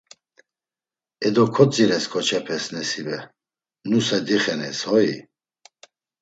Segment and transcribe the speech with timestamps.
[1.27, 3.17] E do kotzires, keç̌opes Nesibe,
[3.89, 5.11] nusa dixenes hoi?